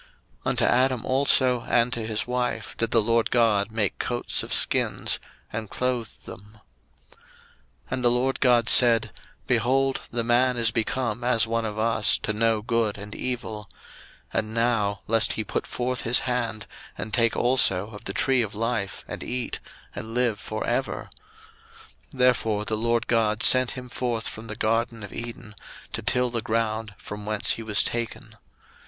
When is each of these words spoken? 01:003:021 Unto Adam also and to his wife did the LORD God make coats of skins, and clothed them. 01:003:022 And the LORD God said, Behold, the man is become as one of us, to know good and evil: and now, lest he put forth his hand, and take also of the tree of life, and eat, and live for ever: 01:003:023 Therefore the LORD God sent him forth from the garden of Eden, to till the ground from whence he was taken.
01:003:021 0.01 0.07
Unto 0.47 0.65
Adam 0.65 1.05
also 1.05 1.61
and 1.69 1.93
to 1.93 2.03
his 2.07 2.25
wife 2.25 2.75
did 2.77 2.89
the 2.89 2.99
LORD 3.03 3.29
God 3.29 3.69
make 3.71 3.99
coats 3.99 4.41
of 4.41 4.51
skins, 4.51 5.19
and 5.53 5.69
clothed 5.69 6.25
them. 6.25 6.59
01:003:022 7.11 7.19
And 7.91 8.03
the 8.05 8.09
LORD 8.09 8.39
God 8.39 8.67
said, 8.67 9.11
Behold, 9.45 10.01
the 10.09 10.23
man 10.23 10.57
is 10.57 10.71
become 10.71 11.23
as 11.23 11.45
one 11.45 11.65
of 11.65 11.77
us, 11.77 12.17
to 12.17 12.33
know 12.33 12.63
good 12.63 12.97
and 12.97 13.13
evil: 13.13 13.69
and 14.33 14.55
now, 14.55 15.01
lest 15.05 15.33
he 15.33 15.43
put 15.43 15.67
forth 15.67 16.01
his 16.01 16.21
hand, 16.21 16.65
and 16.97 17.13
take 17.13 17.35
also 17.37 17.91
of 17.91 18.05
the 18.05 18.13
tree 18.13 18.41
of 18.41 18.55
life, 18.55 19.05
and 19.07 19.21
eat, 19.21 19.59
and 19.93 20.15
live 20.15 20.39
for 20.39 20.65
ever: 20.65 21.11
01:003:023 22.11 22.17
Therefore 22.17 22.65
the 22.65 22.75
LORD 22.77 23.05
God 23.05 23.43
sent 23.43 23.71
him 23.77 23.87
forth 23.87 24.27
from 24.27 24.47
the 24.47 24.55
garden 24.55 25.03
of 25.03 25.13
Eden, 25.13 25.53
to 25.93 26.01
till 26.01 26.31
the 26.31 26.41
ground 26.41 26.95
from 26.97 27.27
whence 27.27 27.51
he 27.51 27.61
was 27.61 27.83
taken. 27.83 28.35